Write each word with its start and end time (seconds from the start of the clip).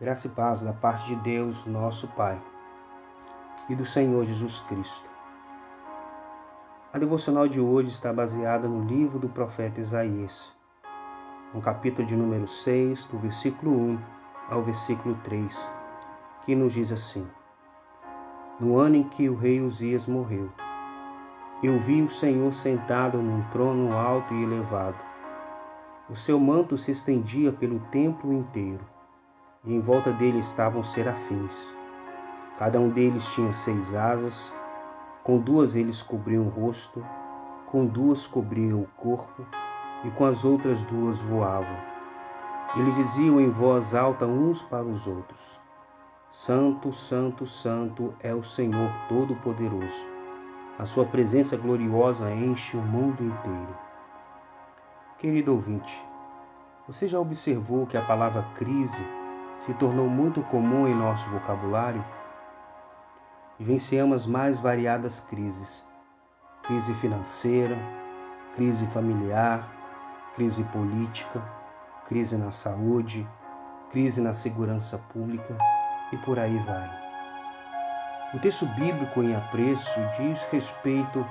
Graça 0.00 0.26
e 0.26 0.30
paz 0.30 0.60
da 0.60 0.72
parte 0.72 1.06
de 1.06 1.14
Deus, 1.14 1.64
nosso 1.66 2.08
Pai, 2.08 2.36
e 3.68 3.76
do 3.76 3.86
Senhor 3.86 4.24
Jesus 4.24 4.58
Cristo. 4.58 5.08
A 6.92 6.98
devocional 6.98 7.46
de 7.46 7.60
hoje 7.60 7.90
está 7.90 8.12
baseada 8.12 8.66
no 8.66 8.84
livro 8.84 9.20
do 9.20 9.28
profeta 9.28 9.80
Isaías, 9.80 10.52
no 11.54 11.62
capítulo 11.62 12.08
de 12.08 12.16
número 12.16 12.48
6, 12.48 13.06
do 13.06 13.18
versículo 13.18 13.70
1 13.70 13.98
ao 14.50 14.64
versículo 14.64 15.14
3, 15.22 15.70
que 16.44 16.56
nos 16.56 16.72
diz 16.72 16.90
assim: 16.90 17.24
No 18.58 18.76
ano 18.76 18.96
em 18.96 19.04
que 19.04 19.28
o 19.28 19.36
rei 19.36 19.60
Uzias 19.60 20.08
morreu, 20.08 20.50
eu 21.62 21.78
vi 21.78 22.02
o 22.02 22.10
Senhor 22.10 22.52
sentado 22.52 23.18
num 23.18 23.44
trono 23.50 23.96
alto 23.96 24.34
e 24.34 24.42
elevado. 24.42 24.98
O 26.10 26.16
seu 26.16 26.40
manto 26.40 26.76
se 26.76 26.90
estendia 26.90 27.52
pelo 27.52 27.78
templo 27.92 28.32
inteiro 28.32 28.92
e 29.64 29.74
em 29.74 29.80
volta 29.80 30.12
dele 30.12 30.38
estavam 30.38 30.84
serafins. 30.84 31.72
Cada 32.58 32.78
um 32.78 32.88
deles 32.88 33.26
tinha 33.34 33.52
seis 33.52 33.94
asas, 33.94 34.52
com 35.22 35.38
duas 35.38 35.74
eles 35.74 36.02
cobriam 36.02 36.44
o 36.44 36.48
rosto, 36.48 37.04
com 37.66 37.86
duas 37.86 38.26
cobriam 38.26 38.80
o 38.82 38.88
corpo, 38.96 39.44
e 40.04 40.10
com 40.10 40.26
as 40.26 40.44
outras 40.44 40.82
duas 40.82 41.18
voavam. 41.22 41.76
Eles 42.76 42.94
diziam 42.94 43.40
em 43.40 43.50
voz 43.50 43.94
alta 43.94 44.26
uns 44.26 44.60
para 44.62 44.84
os 44.84 45.06
outros: 45.06 45.58
Santo, 46.30 46.92
Santo, 46.92 47.46
Santo 47.46 48.14
é 48.20 48.34
o 48.34 48.42
Senhor 48.42 48.90
Todo-Poderoso. 49.08 50.04
A 50.78 50.84
sua 50.84 51.04
presença 51.04 51.56
gloriosa 51.56 52.30
enche 52.32 52.76
o 52.76 52.82
mundo 52.82 53.22
inteiro. 53.22 53.76
Querido 55.18 55.52
ouvinte, 55.52 56.04
você 56.86 57.08
já 57.08 57.18
observou 57.18 57.86
que 57.86 57.96
a 57.96 58.02
palavra 58.02 58.44
crise 58.56 59.02
se 59.64 59.72
tornou 59.74 60.08
muito 60.08 60.42
comum 60.42 60.86
em 60.86 60.94
nosso 60.94 61.28
vocabulário, 61.30 62.04
vivenciamos 63.58 64.26
mais 64.26 64.58
variadas 64.58 65.20
crises: 65.20 65.84
crise 66.62 66.92
financeira, 66.94 67.76
crise 68.54 68.86
familiar, 68.88 69.68
crise 70.34 70.64
política, 70.64 71.42
crise 72.08 72.36
na 72.36 72.50
saúde, 72.50 73.26
crise 73.90 74.20
na 74.20 74.34
segurança 74.34 74.98
pública 75.12 75.56
e 76.12 76.16
por 76.18 76.38
aí 76.38 76.58
vai. 76.58 76.90
O 78.34 78.38
texto 78.40 78.66
bíblico 78.66 79.22
em 79.22 79.34
apreço 79.34 80.00
diz 80.18 80.42
respeito 80.50 81.24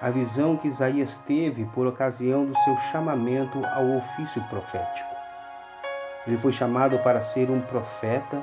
à 0.00 0.10
visão 0.10 0.56
que 0.56 0.68
Isaías 0.68 1.18
teve 1.18 1.66
por 1.66 1.86
ocasião 1.86 2.46
do 2.46 2.56
seu 2.58 2.76
chamamento 2.90 3.64
ao 3.64 3.96
ofício 3.96 4.42
profético. 4.44 5.15
Ele 6.26 6.36
foi 6.36 6.52
chamado 6.52 6.98
para 6.98 7.20
ser 7.20 7.50
um 7.50 7.60
profeta 7.60 8.42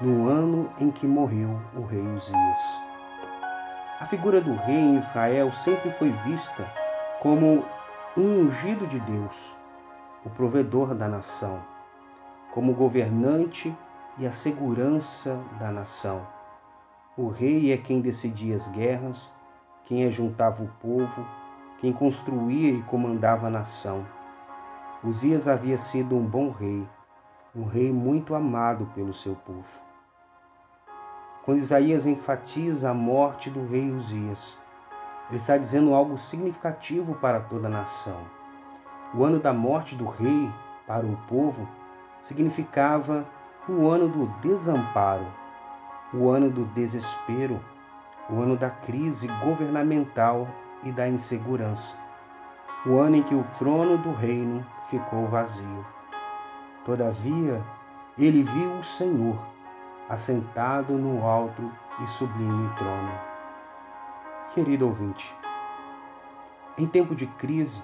no 0.00 0.28
ano 0.28 0.70
em 0.78 0.90
que 0.90 1.06
morreu 1.06 1.58
o 1.74 1.82
rei 1.82 2.00
Uzias. 2.00 2.84
A 4.00 4.06
figura 4.06 4.40
do 4.40 4.54
rei 4.54 4.76
em 4.76 4.96
Israel 4.96 5.52
sempre 5.52 5.90
foi 5.92 6.10
vista 6.10 6.66
como 7.20 7.64
um 8.16 8.40
ungido 8.40 8.86
de 8.86 9.00
Deus, 9.00 9.56
o 10.24 10.30
provedor 10.30 10.94
da 10.94 11.08
nação, 11.08 11.58
como 12.52 12.74
governante 12.74 13.74
e 14.18 14.26
a 14.26 14.32
segurança 14.32 15.38
da 15.58 15.70
nação. 15.70 16.26
O 17.16 17.28
rei 17.28 17.72
é 17.72 17.76
quem 17.76 18.00
decidia 18.00 18.56
as 18.56 18.68
guerras, 18.68 19.32
quem 19.84 20.04
ajuntava 20.04 20.62
o 20.62 20.68
povo, 20.80 21.26
quem 21.80 21.92
construía 21.92 22.72
e 22.72 22.82
comandava 22.82 23.46
a 23.46 23.50
nação. 23.50 24.04
Uzias 25.02 25.46
havia 25.46 25.78
sido 25.78 26.16
um 26.16 26.24
bom 26.24 26.50
rei, 26.50 26.86
um 27.56 27.64
rei 27.64 27.92
muito 27.92 28.34
amado 28.34 28.84
pelo 28.96 29.14
seu 29.14 29.36
povo. 29.36 29.80
Quando 31.44 31.58
Isaías 31.58 32.04
enfatiza 32.04 32.90
a 32.90 32.94
morte 32.94 33.48
do 33.48 33.64
rei 33.66 33.92
Uzias, 33.92 34.58
ele 35.28 35.38
está 35.38 35.56
dizendo 35.56 35.94
algo 35.94 36.18
significativo 36.18 37.14
para 37.14 37.38
toda 37.38 37.68
a 37.68 37.70
nação. 37.70 38.18
O 39.14 39.22
ano 39.22 39.38
da 39.38 39.52
morte 39.52 39.94
do 39.94 40.06
rei 40.06 40.50
para 40.84 41.06
o 41.06 41.16
povo 41.28 41.68
significava 42.22 43.24
o 43.68 43.88
ano 43.88 44.08
do 44.08 44.26
desamparo, 44.40 45.26
o 46.12 46.28
ano 46.30 46.50
do 46.50 46.64
desespero, 46.64 47.60
o 48.28 48.40
ano 48.40 48.56
da 48.56 48.70
crise 48.70 49.28
governamental 49.44 50.48
e 50.82 50.90
da 50.90 51.08
insegurança, 51.08 51.96
o 52.84 52.98
ano 52.98 53.16
em 53.16 53.22
que 53.22 53.34
o 53.34 53.44
trono 53.58 53.96
do 53.96 54.12
reino 54.12 54.66
ficou 54.88 55.28
vazio. 55.28 55.86
Todavia, 56.84 57.62
ele 58.18 58.42
viu 58.42 58.74
o 58.74 58.84
Senhor 58.84 59.38
assentado 60.06 60.92
no 60.92 61.26
alto 61.26 61.72
e 62.02 62.06
sublime 62.06 62.68
trono. 62.76 63.10
Querido 64.52 64.88
ouvinte, 64.88 65.34
em 66.76 66.86
tempo 66.86 67.14
de 67.14 67.26
crise, 67.26 67.82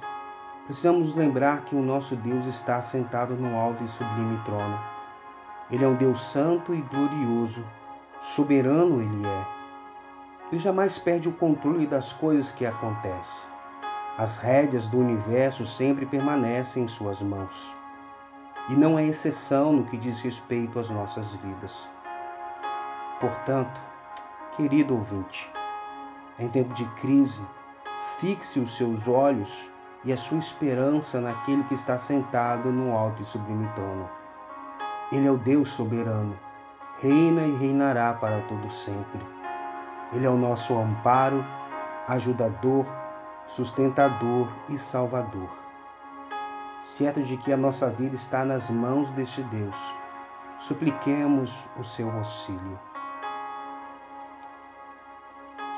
precisamos 0.67 1.07
nos 1.07 1.17
lembrar 1.17 1.63
que 1.65 1.75
o 1.75 1.81
nosso 1.81 2.15
Deus 2.15 2.45
está 2.45 2.77
assentado 2.77 3.35
no 3.35 3.59
alto 3.59 3.83
e 3.83 3.89
sublime 3.89 4.39
trono. 4.45 4.79
Ele 5.71 5.83
é 5.83 5.89
um 5.89 5.95
Deus 5.95 6.23
santo 6.23 6.75
e 6.75 6.83
glorioso, 6.83 7.65
soberano 8.21 9.01
ele 9.01 9.27
é. 9.27 9.47
Ele 10.53 10.61
jamais 10.61 10.99
perde 10.99 11.27
o 11.27 11.33
controle 11.33 11.87
das 11.87 12.13
coisas 12.13 12.53
que 12.53 12.67
acontecem. 12.67 13.49
As 14.19 14.37
rédeas 14.37 14.89
do 14.89 14.99
universo 14.99 15.65
sempre 15.65 16.05
permanecem 16.05 16.85
em 16.85 16.89
suas 16.89 17.23
mãos 17.23 17.80
e 18.69 18.75
não 18.75 18.99
é 18.99 19.05
exceção 19.05 19.73
no 19.73 19.85
que 19.85 19.97
diz 19.97 20.21
respeito 20.21 20.79
às 20.79 20.89
nossas 20.91 21.35
vidas. 21.37 21.89
Portanto, 23.21 23.81
querido 24.57 24.95
ouvinte, 24.95 25.51
em 26.39 26.49
tempo 26.49 26.73
de 26.75 26.85
crise, 27.01 27.45
fixe 28.19 28.61
os 28.61 28.77
seus 28.77 29.09
olhos 29.09 29.69
e 30.05 30.13
a 30.13 30.17
sua 30.17 30.39
esperança 30.39 31.21
naquele 31.21 31.65
que 31.65 31.75
está 31.75 31.99
sentado 31.99 32.71
no 32.71 32.97
alto 32.97 33.23
e 33.23 33.25
sublime 33.25 33.69
trono. 33.75 34.09
Ele 35.13 35.27
é 35.27 35.31
o 35.31 35.37
Deus 35.37 35.71
soberano, 35.71 36.39
reina 37.01 37.43
e 37.43 37.57
reinará 37.57 38.15
para 38.15 38.41
todo 38.43 38.71
sempre. 38.71 39.21
Ele 40.13 40.27
é 40.27 40.31
o 40.31 40.37
nosso 40.37 40.77
amparo, 40.79 41.45
ajudador, 42.09 42.87
sustentador 43.49 44.49
e 44.69 44.79
salvador 44.79 45.61
certo 46.81 47.23
de 47.23 47.37
que 47.37 47.53
a 47.53 47.57
nossa 47.57 47.91
vida 47.91 48.17
está 48.17 48.45
nas 48.45 48.71
mãos 48.71 49.11
deste 49.11 49.43
Deus. 49.45 49.77
Supliquemos 50.59 51.67
o 51.79 51.85
seu 51.85 52.11
auxílio. 52.11 52.79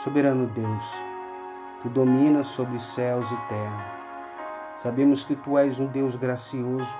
Soberano 0.03 0.47
Deus, 0.47 0.95
tu 1.83 1.89
dominas 1.89 2.49
sobre 2.49 2.79
céus 2.79 3.31
e 3.31 3.37
terra. 3.49 4.01
Sabemos 4.79 5.25
que 5.25 5.37
tu 5.37 5.59
és 5.59 5.79
um 5.79 5.87
Deus 5.87 6.17
gracioso 6.17 6.97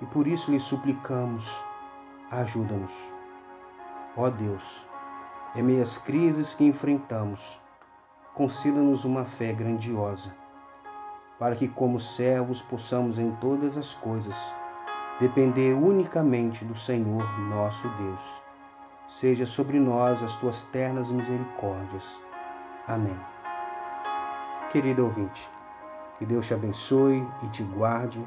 e 0.00 0.06
por 0.06 0.26
isso 0.26 0.50
lhe 0.50 0.60
suplicamos, 0.60 1.50
ajuda-nos. 2.30 3.12
Ó 4.16 4.28
Deus, 4.30 4.86
em 5.54 5.62
meio 5.62 5.82
às 5.82 5.96
crises 5.98 6.54
que 6.54 6.64
enfrentamos, 6.64 7.60
conceda-nos 8.34 9.04
uma 9.04 9.24
fé 9.24 9.52
grandiosa 9.52 10.45
para 11.38 11.54
que, 11.54 11.68
como 11.68 12.00
servos, 12.00 12.62
possamos 12.62 13.18
em 13.18 13.30
todas 13.32 13.76
as 13.76 13.92
coisas 13.94 14.36
depender 15.20 15.74
unicamente 15.74 16.64
do 16.64 16.76
Senhor 16.76 17.24
nosso 17.48 17.88
Deus. 17.90 18.42
Seja 19.08 19.46
sobre 19.46 19.78
nós 19.78 20.22
as 20.22 20.36
tuas 20.36 20.64
ternas 20.64 21.10
misericórdias. 21.10 22.20
Amém. 22.86 23.18
Querido 24.70 25.04
ouvinte, 25.04 25.48
que 26.18 26.26
Deus 26.26 26.46
te 26.46 26.54
abençoe 26.54 27.26
e 27.42 27.48
te 27.48 27.62
guarde, 27.62 28.22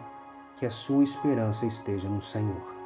que 0.57 0.65
a 0.65 0.71
sua 0.71 1.03
esperança 1.03 1.65
esteja 1.65 2.09
no 2.09 2.21
Senhor. 2.21 2.78